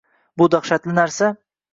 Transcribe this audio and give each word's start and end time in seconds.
Bu 0.41 0.47
dahshatli 0.53 0.95
narsa 1.01 1.29